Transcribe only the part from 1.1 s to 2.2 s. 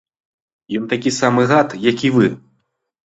самы гад, як і